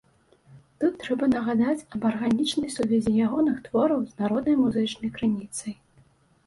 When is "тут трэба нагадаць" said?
0.83-1.87